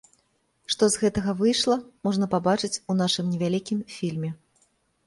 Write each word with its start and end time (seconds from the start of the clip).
Што 0.75 0.83
з 0.93 1.01
гэтага 1.01 1.35
выйшла, 1.41 1.77
можна 2.09 2.25
пабачыць 2.33 2.73
у 2.91 2.97
нашым 3.01 3.25
невялікім 3.37 3.89
фільме. 3.99 4.35